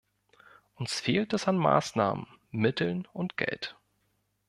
[0.73, 3.77] Uns fehlt es an Maßnahmen, Mitteln und Geld.